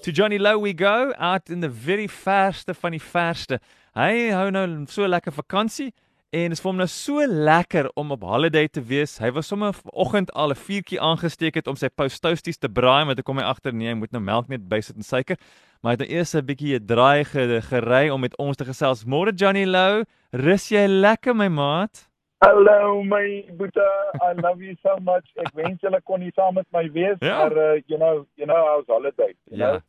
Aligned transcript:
To 0.03 0.11
Johnny 0.11 0.39
Low 0.39 0.61
we 0.61 0.75
go 0.77 1.13
out 1.17 1.49
in 1.49 1.61
the 1.61 1.71
very 1.71 2.09
verste 2.09 2.75
van 2.75 2.91
die 2.91 3.01
verste. 3.01 3.59
Hy 3.97 4.31
hou 4.37 4.51
nou 4.51 4.85
so 4.93 5.09
lekker 5.09 5.33
vakansie 5.33 5.93
en 6.29 6.53
is 6.53 6.61
vir 6.61 6.71
hom 6.71 6.77
nou 6.77 6.89
so 6.89 7.25
lekker 7.25 7.91
om 7.97 8.13
op 8.13 8.23
holiday 8.25 8.69
te 8.69 8.83
wees. 8.85 9.19
Hy 9.21 9.31
was 9.33 9.47
sommer 9.49 9.73
vanoggend 9.73 10.33
al 10.33 10.51
'n 10.53 10.61
vuurtjie 10.61 11.01
aangesteek 11.01 11.55
het 11.55 11.67
om 11.67 11.77
sy 11.77 11.89
pousties 11.89 12.59
te 12.59 12.69
braai, 12.69 13.05
maar 13.05 13.15
toe 13.15 13.25
kom 13.25 13.39
hy 13.39 13.45
agter 13.45 13.73
nee, 13.73 13.89
hy 13.89 13.95
moet 13.95 14.13
nou 14.13 14.23
melk 14.23 14.49
net 14.49 14.69
bysit 14.69 14.97
en 14.97 15.03
suiker. 15.03 15.37
Maar 15.83 15.97
hy 15.97 15.99
het 15.99 16.03
nou 16.09 16.17
eers 16.19 16.33
'n 16.39 16.45
bietjie 16.47 16.77
'n 16.79 16.87
draai 16.87 17.25
gery 17.25 18.09
om 18.11 18.21
met 18.21 18.37
ons 18.39 18.57
te 18.57 18.65
gesels. 18.65 19.05
Môre 19.05 19.33
Johnny 19.35 19.65
Low, 19.67 20.05
rus 20.31 20.69
jy 20.71 20.87
lekker 20.87 21.35
my 21.35 21.49
maat? 21.49 22.09
Hallo 22.39 23.03
my 23.03 23.45
boeta, 23.57 23.89
I 24.23 24.33
love 24.41 24.63
you 24.63 24.77
so 24.83 24.97
much. 25.01 25.27
Ek 25.37 25.51
wens 25.55 25.81
julle 25.81 26.01
kon 26.05 26.21
nie 26.21 26.31
saam 26.35 26.55
met 26.55 26.67
my 26.73 26.89
wees, 26.93 27.17
Ja. 27.21 27.39
maar 27.39 27.57
uh, 27.57 27.81
you 27.87 27.99
know, 27.99 28.27
you 28.37 28.47
know 28.47 28.57
how's 28.67 28.87
holiday, 28.87 29.35
you 29.51 29.59
Ja. 29.59 29.71
know. 29.71 29.81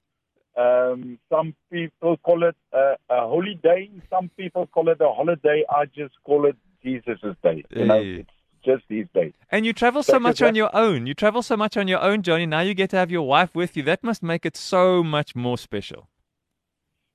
Um 0.56 1.20
some 1.30 1.54
people 1.70 2.18
call 2.24 2.44
it 2.44 2.56
a, 2.72 2.96
a 3.10 3.28
holiday, 3.28 3.90
some 4.10 4.30
people 4.36 4.66
call 4.68 4.90
it 4.90 5.02
a 5.02 5.12
holiday. 5.14 5.64
I 5.70 5.86
just 5.86 6.16
call 6.24 6.46
it 6.48 6.56
Jesus' 6.84 7.36
day. 7.42 7.64
You 7.70 7.86
know, 7.86 8.00
Hey. 8.02 8.20
it's 8.20 8.34
just 8.64 8.84
his 8.90 9.08
day. 9.14 9.34
And 9.52 9.66
you 9.66 9.74
travel 9.74 10.04
so 10.04 10.14
That 10.14 10.18
is 10.20 10.24
much 10.24 10.42
on 10.42 10.56
your 10.56 10.70
own. 10.76 11.06
You 11.08 11.14
travel 11.14 11.42
so 11.42 11.56
much 11.58 11.78
on 11.78 11.88
your 11.88 12.02
own, 12.02 12.22
Johnny. 12.24 12.46
Now 12.46 12.62
you 12.62 12.74
get 12.74 12.90
to 12.92 12.98
have 12.98 13.12
your 13.12 13.28
wife 13.28 13.54
with 13.56 13.76
you. 13.78 13.84
That 13.84 14.04
must 14.04 14.24
make 14.24 14.46
it 14.46 14.58
so 14.58 15.04
much 15.04 15.36
more 15.36 15.58
special. 15.58 16.08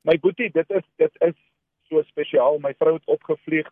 My 0.04 0.16
boetie, 0.16 0.50
dit 0.52 0.66
is 0.70 0.84
dit 0.96 1.12
is 1.20 1.34
so 1.88 2.02
spesiaal. 2.02 2.58
My 2.58 2.74
vrou 2.78 2.94
het 2.94 3.04
opgevlieg. 3.06 3.66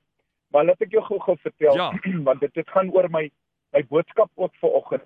Maar 0.53 0.65
laat 0.65 0.81
ek 0.81 0.91
jou 0.95 1.03
gou-gou 1.05 1.37
vertel 1.43 1.75
Ja. 1.77 1.93
want 2.29 2.41
dit 2.41 2.55
dit 2.55 2.69
gaan 2.71 2.91
oor 2.93 3.09
my 3.11 3.31
my 3.73 3.83
boodskap 3.89 4.31
ook 4.35 4.55
vanoggend. 4.61 5.03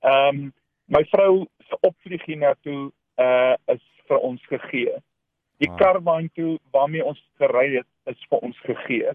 Ehm 0.00 0.28
um, 0.28 0.52
my 0.86 1.04
vrou 1.04 1.46
se 1.68 1.78
opvlieg 1.80 2.24
hiernatoe 2.24 2.92
uh 3.16 3.54
is 3.74 3.82
vir 4.08 4.18
ons 4.18 4.42
gegee. 4.46 4.96
Die 5.62 5.70
Ah. 5.70 5.76
kar 5.76 6.02
waartoe 6.02 6.58
waarmee 6.70 7.04
ons 7.04 7.20
gery 7.38 7.74
het 7.76 7.86
is 8.16 8.26
vir 8.28 8.38
ons 8.38 8.58
gegee. 8.60 9.12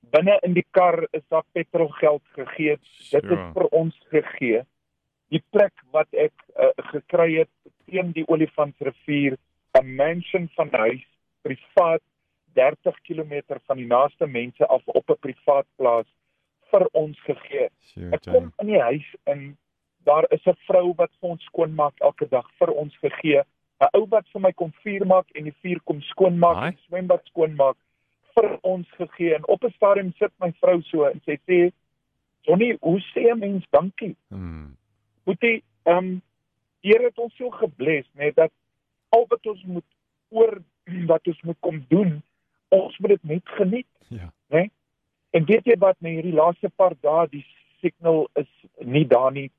Binne 0.00 0.38
in 0.42 0.54
die 0.54 0.66
kar 0.70 1.06
is 1.12 1.22
daar 1.28 1.44
petrolgeld 1.52 2.22
gegee. 2.34 2.76
Dit 3.10 3.24
is 3.24 3.28
Sure. 3.28 3.52
vir 3.52 3.66
ons 3.68 3.98
gegee. 4.10 4.62
Die 5.28 5.42
plek 5.50 5.72
wat 5.90 6.08
ek 6.12 6.32
uh, 6.58 6.70
gekry 6.90 7.38
het 7.38 7.50
teen 7.86 8.12
die 8.12 8.26
Olifantsrivier, 8.28 9.36
'n 9.78 9.96
mansion 9.96 10.48
van 10.56 10.70
huis, 10.70 11.06
privaat 11.42 12.02
30 12.54 12.96
km 13.06 13.42
van 13.66 13.76
die 13.76 13.86
naaste 13.86 14.26
mense 14.26 14.66
af 14.66 14.82
op 14.86 15.10
'n 15.10 15.20
privaat 15.20 15.66
plaas 15.76 16.06
vir 16.70 16.86
ons 16.92 17.20
gegee. 17.20 17.68
Ek 18.12 18.22
kom 18.24 18.52
in 18.58 18.66
die 18.66 18.80
huis 18.80 19.14
in 19.26 19.56
daar 20.04 20.26
is 20.30 20.46
'n 20.46 20.56
vrou 20.66 20.94
wat 20.96 21.10
vir 21.20 21.30
ons 21.30 21.44
skoonmaak 21.44 21.94
elke 22.00 22.28
dag 22.28 22.46
vir 22.58 22.70
ons 22.72 22.96
gegee. 22.98 23.42
'n 23.80 23.88
Ou 23.94 24.06
wat 24.08 24.26
vir 24.32 24.40
my 24.40 24.52
kom 24.52 24.72
vuur 24.84 25.06
maak 25.06 25.30
en 25.34 25.44
die 25.44 25.56
vuur 25.62 25.80
kom 25.84 26.00
skoonmaak 26.00 26.74
die 26.74 26.82
swembad 26.86 27.24
skoonmaak 27.24 27.76
vir 28.34 28.58
ons 28.60 28.88
gegee. 28.98 29.34
En 29.34 29.46
op 29.46 29.64
'n 29.64 29.72
stadium 29.76 30.12
sit 30.18 30.32
my 30.38 30.52
vrou 30.60 30.82
so 30.82 31.04
en 31.04 31.20
sy 31.24 31.38
sê: 31.46 31.72
"Johnny, 32.40 32.76
hoe 32.80 33.00
sê 33.00 33.30
'n 33.30 33.38
mens 33.38 33.66
dankie?" 33.70 34.16
Hmm. 34.28 34.76
Boetie, 35.24 35.62
ehm 35.84 35.96
um, 35.96 36.22
Here 36.80 37.04
het 37.04 37.18
ons 37.18 37.36
so 37.36 37.50
gebless, 37.50 38.08
net 38.12 38.34
dat 38.34 38.50
al 39.08 39.26
wat 39.28 39.46
ons 39.46 39.62
moet 39.64 39.84
oor 40.28 40.62
wat 41.12 41.26
ons 41.26 41.40
moet 41.42 41.56
kom 41.60 41.84
doen, 41.88 42.22
ons 42.68 42.98
moet 42.98 43.08
dit 43.08 43.22
net 43.22 43.48
geniet. 43.48 43.86
Ja. 44.08 44.32
En 45.30 45.44
weet 45.44 45.64
jy 45.64 45.76
wat, 45.78 45.96
met 45.98 46.16
hierdie 46.16 46.34
laaste 46.34 46.70
paar 46.74 46.96
dae 47.04 47.26
die 47.30 47.44
signal 47.80 48.26
is 48.40 48.48
nie 48.78 49.06
daar 49.06 49.30
nie. 49.32 49.50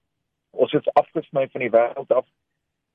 Ons 0.52 0.74
is 0.76 0.90
afgesny 1.00 1.46
van 1.54 1.64
die 1.64 1.72
wêreld 1.72 2.12
af. 2.12 2.28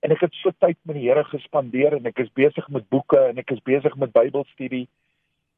En 0.05 0.13
ek 0.13 0.27
het 0.27 0.37
so 0.43 0.53
tyd 0.61 0.77
met 0.85 0.99
die 0.99 1.07
Here 1.09 1.25
gespandeer 1.25 1.97
en 1.97 2.09
ek 2.11 2.21
is 2.27 2.33
besig 2.37 2.69
met 2.69 2.89
boeke 2.93 3.23
en 3.31 3.41
ek 3.41 3.55
is 3.55 3.63
besig 3.65 3.97
met 3.97 4.13
Bybelstudie. 4.13 4.85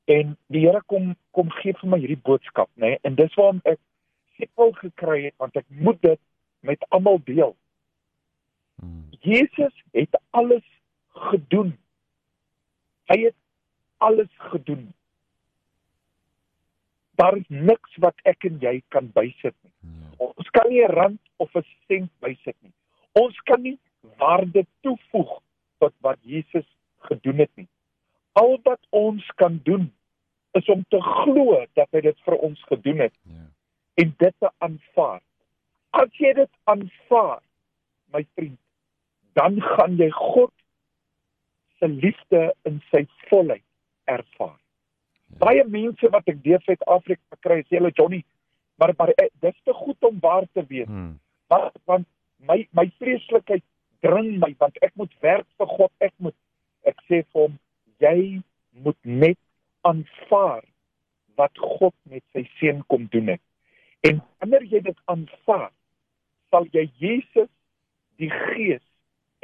En 0.09 0.37
die 0.49 0.65
Here 0.65 0.81
kom 0.87 1.13
kom 1.37 1.51
gee 1.61 1.77
vir 1.77 1.91
my 1.93 1.99
hierdie 2.01 2.23
boodskap, 2.25 2.71
nê? 2.81 2.95
Nee? 2.95 2.99
En 3.05 3.17
dis 3.19 3.35
waarom 3.37 3.61
ek 3.69 3.81
siekbal 4.39 4.73
gekry 4.81 5.19
het 5.27 5.35
want 5.43 5.59
ek 5.61 5.67
moet 5.69 6.01
dit 6.03 6.21
met 6.65 6.87
almal 6.97 7.21
deel. 7.27 7.53
Hmm. 8.81 9.05
Jesus 9.21 9.75
het 9.93 10.17
alles 10.31 10.65
gedoen. 11.29 11.75
Hy 13.13 13.19
het 13.27 13.37
alles 13.99 14.31
gedoen. 14.53 14.87
Daar 17.21 17.37
is 17.37 17.47
niks 17.49 18.01
wat 18.01 18.17
ek 18.31 18.49
en 18.49 18.57
jy 18.63 18.79
kan 18.95 19.13
bysit 19.13 19.57
nie. 19.61 19.75
Ja. 19.83 20.31
Ons 20.31 20.51
kan 20.57 20.71
nie 20.71 20.81
'n 20.87 20.95
rand 20.97 21.21
of 21.37 21.55
'n 21.55 21.67
sent 21.87 22.11
bysit 22.25 22.57
nie. 22.63 22.73
Ons 23.13 23.37
kan 23.51 23.63
nie 23.63 23.79
waarde 24.17 24.67
toevoeg 24.81 25.41
tot 25.79 25.95
wat 26.01 26.19
Jesus 26.23 26.67
gedoen 27.11 27.39
het 27.45 27.51
nie. 27.55 27.69
Al 28.33 28.59
wat 28.63 28.81
ons 28.91 29.27
kan 29.37 29.61
doen 29.65 29.93
is 30.59 30.69
om 30.73 30.85
te 30.93 31.01
glo 31.05 31.59
dat 31.79 31.89
hy 31.97 32.03
dit 32.07 32.21
vir 32.27 32.37
ons 32.49 32.63
gedoen 32.71 33.05
het 33.07 33.15
Ja. 33.25 33.47
en 34.03 34.15
dit 34.19 34.35
te 34.39 34.51
aanvaar. 34.65 35.21
As 35.91 36.11
jy 36.21 36.33
dit 36.37 36.51
aanvaar, 36.71 37.43
my 38.13 38.23
vriend, 38.35 38.59
dan 39.39 39.61
gaan 39.63 39.97
jy 39.99 40.11
God 40.15 40.53
se 41.79 41.89
liefde 41.89 42.55
in 42.69 42.81
sy 42.91 43.05
volheid 43.29 43.65
ervaar. 44.11 44.59
Baie 45.39 45.65
mense 45.69 46.09
wat 46.11 46.29
ek 46.31 46.41
deur 46.45 46.63
Suid-Afrika 46.65 47.39
kry, 47.45 47.61
sê 47.67 47.79
hulle 47.79 47.93
Johnny, 47.95 48.23
maar 48.81 48.95
maar 48.99 49.13
eh, 49.19 49.29
dis 49.45 49.59
te 49.65 49.75
goed 49.77 50.05
om 50.09 50.19
waar 50.23 50.47
te 50.53 50.65
wees. 50.69 50.89
Hmm. 50.89 51.19
Want 51.53 51.77
want 51.85 52.07
my 52.49 52.63
my 52.73 52.87
vreeslikheid 52.99 53.65
dring 54.01 54.39
my 54.41 54.55
want 54.59 54.79
ek 54.83 54.95
moet 54.95 55.13
werk 55.21 55.47
vir 55.59 55.67
God. 55.67 55.93
Ek 56.01 56.15
moet 56.17 56.35
ek 56.89 56.99
sê 57.11 57.23
vir 57.33 57.43
hom, 57.43 57.59
jy 58.01 58.41
moet 58.85 58.99
net 59.05 59.39
aanvaar 59.87 60.65
wat 61.39 61.59
God 61.59 61.95
met 62.03 62.25
sy 62.33 62.45
seun 62.59 62.83
kom 62.87 63.07
doen 63.11 63.35
het. 63.35 63.43
En 64.01 64.23
wanneer 64.39 64.65
jy 64.71 64.81
dit 64.87 65.01
aanvaar, 65.11 65.71
sal 66.51 66.67
jy 66.75 66.89
Jesus, 66.99 67.51
die 68.19 68.31
Gees 68.31 68.85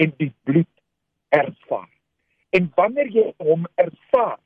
en 0.02 0.14
die 0.18 0.32
bloed 0.46 0.70
ervaar. 1.34 1.90
En 2.54 2.70
wanneer 2.74 3.10
jy 3.10 3.28
hom 3.42 3.66
ervaar, 3.80 4.40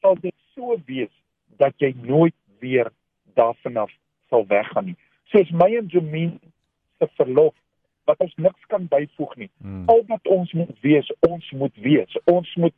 sal 0.00 0.18
dit 0.20 0.34
so 0.54 0.76
wees 0.88 1.12
dat 1.60 1.74
jy 1.82 1.92
nooit 2.02 2.36
weer 2.60 2.92
daarvan 3.38 3.76
af 3.84 3.92
sal 4.28 4.46
weggaan 4.46 4.90
nie. 4.90 4.98
Soos 5.32 5.50
my 5.50 5.70
en 5.76 5.88
Jameen 5.92 6.38
se 6.98 7.08
verlof 7.16 7.54
wat 8.08 8.20
ons 8.24 8.34
niks 8.40 8.64
kan 8.72 8.86
byvoeg 8.88 9.34
nie. 9.36 9.50
Hmm. 9.60 9.84
Al 9.92 10.04
wat 10.08 10.28
ons 10.32 10.52
moet 10.56 10.80
wees, 10.80 11.10
ons 11.28 11.50
moet 11.50 11.76
wees. 11.84 12.16
Ons 12.24 12.54
moet 12.54 12.74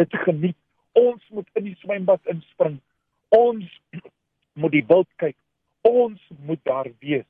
dit 0.00 0.16
geniet. 0.24 0.58
Ons 0.98 1.22
moet 1.30 1.48
in 1.58 1.70
die 1.70 1.76
swembad 1.80 2.20
inspring. 2.30 2.78
Ons 3.32 3.68
moet 4.60 4.74
die 4.74 4.84
wild 4.88 5.08
kyk. 5.22 5.36
Ons 5.88 6.20
moet 6.46 6.60
daar 6.68 6.90
wees. 7.00 7.26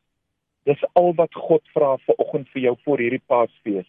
Dis 0.68 0.82
al 0.98 1.14
wat 1.18 1.34
God 1.34 1.62
vra 1.74 1.96
vir 2.06 2.18
oggend 2.22 2.50
vir 2.54 2.62
jou 2.68 2.74
voor 2.84 3.02
hierdie 3.02 3.22
Paasfees. 3.26 3.88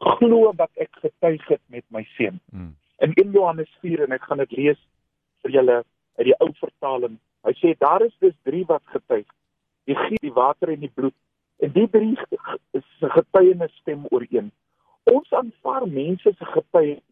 Glo 0.00 0.52
wat 0.56 0.70
ek 0.80 0.94
getuig 1.02 1.42
het 1.48 1.62
met 1.68 1.84
my 1.92 2.06
seun. 2.16 2.38
Hmm. 2.52 2.76
In 3.04 3.12
1 3.20 3.34
Johannes 3.36 3.72
4 3.80 4.06
en 4.06 4.16
ek 4.16 4.24
gaan 4.28 4.40
dit 4.40 4.54
lees 4.56 4.80
vir 5.44 5.56
julle 5.58 5.76
uit 6.20 6.26
die 6.28 6.36
ou 6.40 6.48
vertaling. 6.60 7.18
Hy 7.44 7.52
sê 7.60 7.74
daar 7.80 8.04
is 8.04 8.16
dus 8.24 8.36
drie 8.48 8.64
wat 8.68 8.84
getuig. 8.92 9.28
Die 9.88 9.96
gees, 9.96 10.22
die 10.24 10.32
water 10.36 10.72
en 10.72 10.80
die 10.84 10.92
bloed. 10.92 11.16
En 11.60 11.72
die 11.76 11.88
drie 11.92 12.16
se 12.20 13.12
getuienis 13.16 13.72
stem 13.80 14.06
ooreen. 14.10 14.50
Ons 15.10 15.32
aanvaar 15.36 15.88
mense 15.88 16.32
se 16.36 16.50
getuienis. 16.54 17.04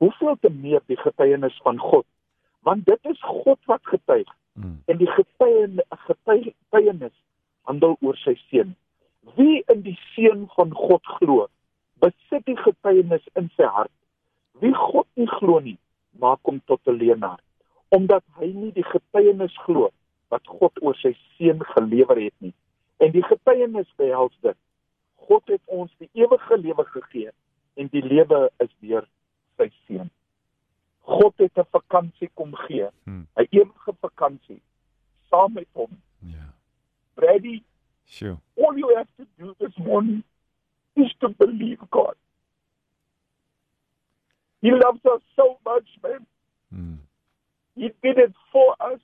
Hoeveel 0.00 0.36
te 0.40 0.50
meer 0.50 0.80
die 0.88 0.96
getuienis 0.96 1.56
van 1.64 1.78
God? 1.78 2.06
Want 2.64 2.86
dit 2.86 3.08
is 3.12 3.20
God 3.20 3.58
wat 3.68 3.84
getuig 3.88 4.28
Hmm. 4.52 4.82
en 4.86 4.96
die 4.96 5.06
getuien- 5.06 5.82
getuienis 5.88 7.14
handel 7.68 7.96
oor 8.00 8.16
sy 8.16 8.34
seun. 8.48 8.74
Wie 9.36 9.62
in 9.72 9.82
die 9.82 9.98
seun 10.14 10.48
van 10.56 10.72
God 10.74 11.06
glo, 11.18 11.46
besit 12.02 12.44
die 12.44 12.56
getuienis 12.56 13.22
in 13.38 13.50
sy 13.56 13.68
hart. 13.68 13.92
Wie 14.60 14.74
God 14.74 15.06
nie 15.14 15.28
glo 15.38 15.60
nie, 15.60 15.78
maak 16.18 16.42
hom 16.42 16.60
tot 16.66 16.80
'n 16.86 16.98
leienaar, 16.98 17.38
omdat 17.88 18.24
hy 18.38 18.52
nie 18.52 18.72
die 18.72 18.84
getuienis 18.84 19.56
glo 19.64 19.90
wat 20.28 20.46
God 20.46 20.82
oor 20.82 20.94
sy 20.94 21.14
seun 21.36 21.64
gelewer 21.64 22.20
het 22.20 22.34
nie. 22.38 22.54
En 22.98 23.12
die 23.12 23.22
getuienis 23.22 23.88
behels 23.96 24.36
dit: 24.40 24.56
God 25.16 25.42
het 25.48 25.62
ons 25.66 25.92
die 25.98 26.10
ewige 26.12 26.58
lewe 26.58 26.84
gegee 26.84 27.30
en 27.76 27.86
die 27.86 28.02
lewe 28.02 28.50
is 28.58 28.74
deur 28.80 29.06
sy 29.60 29.68
seun. 29.86 30.10
God 31.08 31.34
het 31.38 31.56
'n 31.58 31.66
vakansie 31.70 32.30
kom 32.34 32.54
gee, 32.66 32.88
Hmm. 33.04 33.26
'n 33.36 33.46
ewige 33.50 33.94
vakansie 34.00 34.60
saam 35.30 35.52
met 35.52 35.68
hom. 35.72 36.00
Ja. 36.18 36.54
Brady, 37.14 37.62
Sure. 38.04 38.38
all 38.56 38.76
you 38.78 38.94
have 38.96 39.08
to 39.16 39.24
do 39.38 39.54
this 39.58 39.76
morning 39.76 40.22
is 40.94 41.14
to 41.18 41.28
believe 41.28 41.78
God. 41.90 42.14
He 44.62 44.70
loves 44.70 45.00
us 45.04 45.22
so 45.36 45.58
much, 45.64 45.88
man. 46.02 46.26
Mm. 46.74 46.98
He 47.74 47.88
did 48.02 48.18
it 48.18 48.34
for 48.52 48.76
us. 48.80 49.00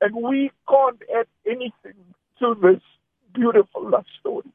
And 0.00 0.14
we 0.14 0.50
can't 0.68 1.02
add 1.18 1.26
anything 1.44 2.14
to 2.38 2.54
this 2.54 2.80
beautiful 3.32 3.88
love 3.90 4.06
story. 4.18 4.50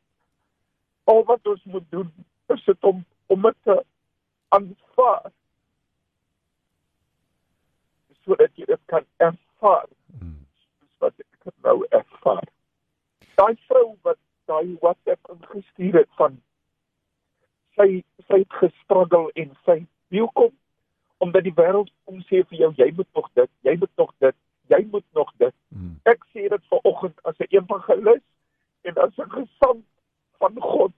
Al 1.03 1.23
wat 1.23 1.45
ons 1.47 1.63
moet 1.63 1.91
doen 1.91 2.11
is 2.47 2.63
dit 2.65 2.83
om 2.83 3.05
om 3.27 3.41
dit 3.41 3.55
te 3.63 3.85
aanvaar. 4.49 4.84
Sodat 8.23 8.51
jy 8.57 8.65
dit 8.65 8.83
kan 8.91 9.05
ervaar. 9.17 9.87
Mm. 10.19 10.41
Dis 10.81 10.95
wat 11.03 11.13
ek 11.19 11.49
het 11.49 11.57
nou 11.67 11.85
ervaar. 11.89 12.47
Daai 13.35 13.55
vrou 13.67 13.87
wat 14.07 14.19
daai 14.45 14.77
WhatsApp 14.81 15.31
ingestuur 15.33 15.99
het 16.01 16.11
van 16.19 16.37
sy 17.75 18.03
sy 18.27 18.41
het 18.43 18.59
gestruggle 18.61 19.29
en 19.41 19.51
sy 19.65 19.77
hoekom 20.15 20.53
omdat 21.23 21.45
die 21.47 21.55
wêreld 21.57 21.91
kom 22.05 22.21
sê 22.29 22.43
vir 22.49 22.59
jou 22.59 22.71
jy 22.77 22.89
moet 22.97 23.09
nog 23.17 23.29
dit, 23.39 23.51
jy 23.67 23.75
moet 23.81 23.91
nog 24.01 24.11
dit, 24.23 24.37
jy 24.73 24.81
moet 24.91 25.05
nog 25.17 25.31
dit. 25.41 25.55
Mm. 25.69 25.95
Ek 26.11 26.23
sê 26.33 26.47
dit 26.51 26.69
vanoggend 26.71 27.19
as 27.23 27.39
'n 27.39 27.51
evangelis 27.57 28.23
en 28.83 28.97
as 29.05 29.17
'n 29.17 29.29
gesant 29.29 29.85
van 30.39 30.55
God. 30.61 30.93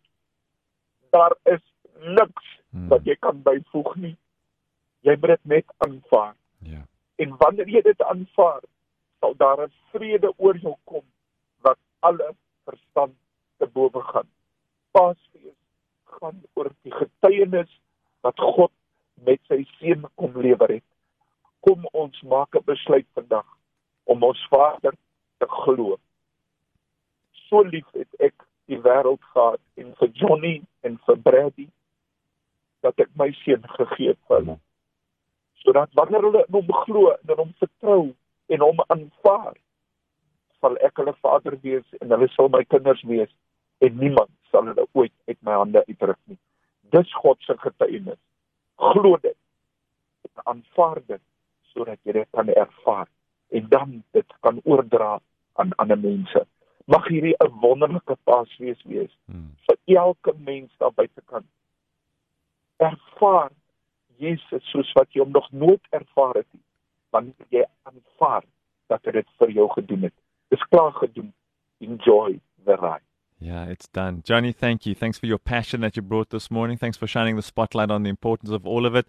Daar 1.11 1.35
is 1.43 1.63
niks 2.01 2.57
Mm. 2.77 2.87
wat 2.87 3.05
jy 3.05 3.15
kan 3.15 3.41
byvoeg 3.41 3.95
nie. 3.95 4.15
Jy 4.99 5.15
moet 5.21 5.27
dit 5.35 5.45
net 5.45 5.73
aanvaar. 5.77 6.35
Ja. 6.59 6.81
En 7.15 7.37
wanneer 7.37 7.69
jy 7.69 7.81
dit 7.81 8.01
aanvaar, 8.01 8.61
sal 9.19 9.35
daar 9.37 9.61
'n 9.65 9.71
vrede 9.91 10.33
oor 10.37 10.57
jou 10.57 10.75
kom 10.83 11.05
wat 11.61 11.77
alle 11.99 12.35
verstand 12.65 13.15
te 13.57 13.65
bowe 13.65 14.01
gaan. 14.01 14.27
Paasfees 14.91 15.57
gaan 16.03 16.43
oor 16.53 16.71
die 16.81 16.91
getuienis 16.91 17.79
wat 18.21 18.39
God 18.39 18.71
met 19.13 19.39
sy 19.47 19.63
seun 19.79 20.05
kom 20.15 20.41
lewer 20.41 20.69
het. 20.69 20.83
Kom 21.59 21.87
ons 21.91 22.21
maak 22.21 22.55
'n 22.55 22.65
besluit 22.65 23.07
vandag 23.13 23.45
om 24.03 24.23
ons 24.23 24.47
Vader 24.49 24.93
te 25.37 25.47
glo. 25.47 25.97
So 27.31 27.61
lief 27.61 27.87
het 27.93 28.07
ek 28.19 28.33
die 28.65 28.79
wêreld 28.79 29.23
gehad 29.33 29.59
en 29.75 29.95
vir 29.95 30.09
Johnny 30.09 30.61
en 30.81 30.99
vir 31.05 31.17
Brady 31.17 31.67
dat 32.87 33.05
ek 33.05 33.13
my 33.19 33.29
seun 33.43 33.63
gegee 33.75 34.13
het 34.13 34.19
vir 34.27 34.39
hulle. 34.39 34.57
Sodat 35.63 35.93
wanneer 35.99 36.25
hulle 36.27 36.43
in 36.47 36.57
hom 36.59 36.73
glo 36.83 37.11
en 37.15 37.33
in 37.33 37.41
hom 37.43 37.53
vertrou 37.61 38.03
en 38.55 38.63
hom 38.63 38.83
aanvaar, 38.87 39.55
sal 40.61 40.77
ek 40.87 40.99
hulle 41.01 41.13
Vader 41.21 41.57
wees 41.63 41.99
en 42.01 42.13
hulle 42.15 42.29
sal 42.35 42.49
my 42.53 42.63
kinders 42.73 43.03
wees 43.09 43.31
en 43.85 43.97
niemand 44.01 44.31
sal 44.51 44.69
hulle 44.69 44.87
ooit 44.93 45.13
uit 45.29 45.39
my 45.45 45.57
hande 45.59 45.83
uitruk 45.89 46.19
nie. 46.31 46.39
Dis 46.95 47.11
God 47.21 47.41
se 47.43 47.57
getuienis. 47.61 48.19
Glo 48.79 49.17
dit. 49.21 49.37
En 50.29 50.45
aanvaar 50.53 51.01
dit 51.07 51.23
sodat 51.73 51.99
jy 52.07 52.15
dit 52.21 52.29
kan 52.33 52.49
ervaar 52.53 53.07
en 53.53 53.67
dan 53.73 53.97
dit 54.15 54.37
kan 54.45 54.61
oordra 54.65 55.17
aan 55.61 55.75
ander 55.81 55.99
mense. 55.99 56.45
Mag 56.87 57.07
hierdie 57.11 57.35
'n 57.43 57.59
wonderlike 57.61 58.15
Paasfees 58.23 58.81
wees 58.85 59.13
Mm. 59.27 59.51
vir 59.67 59.77
elke 59.85 60.33
mens 60.37 60.71
daar 60.79 60.93
buitekant. 60.93 61.45
Ervaar 62.77 63.51
Jesus 64.17 64.63
soos 64.71 64.89
wat 64.97 65.09
jy 65.13 65.23
hom 65.23 65.33
nog 65.33 65.49
nooit 65.51 65.81
ervaar 65.93 66.35
het 66.41 66.47
nie. 66.53 66.63
Wanneer 67.13 67.47
jy 67.53 67.65
aanvaar 67.89 68.45
dat 68.91 69.05
hy 69.05 69.17
dit 69.19 69.29
vir 69.41 69.53
jou 69.59 69.67
gedoen 69.75 70.07
het. 70.09 70.15
Dis 70.53 70.63
klaar 70.71 70.93
gedoen. 70.97 71.33
Enjoy 71.83 72.39
the 72.65 72.77
ride. 72.81 73.03
Yeah, 73.39 73.69
it's 73.69 73.87
done. 73.87 74.23
Johnny, 74.25 74.51
thank 74.51 74.85
you. 74.85 74.95
Thanks 74.95 75.19
for 75.19 75.27
your 75.27 75.37
passion 75.37 75.81
that 75.81 75.95
you 75.95 76.01
brought 76.01 76.31
this 76.31 76.49
morning. 76.49 76.77
Thanks 76.77 76.97
for 76.97 77.05
shining 77.05 77.35
the 77.35 77.43
spotlight 77.43 77.91
on 77.91 78.03
the 78.03 78.09
importance 78.09 78.49
of 78.51 78.65
all 78.65 78.85
of 78.85 78.95
it. 78.95 79.05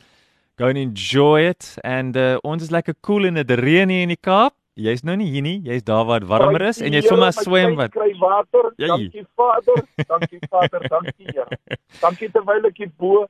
Go 0.57 0.67
and 0.67 0.77
enjoy 0.77 1.43
it. 1.43 1.77
And 1.83 2.17
uh, 2.17 2.39
ons 2.45 2.63
is 2.63 2.71
lekker 2.71 2.95
cool 3.01 3.25
in 3.25 3.41
die 3.41 3.57
reën 3.57 3.89
hier 3.89 4.05
in 4.05 4.13
die 4.13 4.21
Kaap. 4.21 4.55
Jy's 4.79 5.03
nou 5.03 5.17
nie 5.19 5.31
hier 5.33 5.43
nie. 5.43 5.57
Jy's 5.65 5.83
daar 5.83 6.05
waar 6.07 6.21
dit 6.21 6.29
warmer 6.29 6.63
is 6.69 6.79
en 6.85 6.95
jy 6.95 7.01
sommer 7.03 7.33
swem 7.35 7.75
wat. 7.79 7.91
Kry 7.95 8.13
water. 8.21 8.69
Jy. 8.79 8.91
Dankie 8.91 9.25
Vader. 9.39 9.81
Dankie 10.07 10.41
Vader. 10.51 10.85
Dankie 10.93 11.33
Here. 11.33 11.59
Dankie 12.05 12.29
terwyl 12.35 12.69
ek 12.69 12.79
hier 12.85 12.93
bo 13.01 13.25